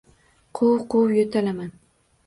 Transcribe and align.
Quv-quv 0.59 1.13
yo‘talaman. 1.19 1.73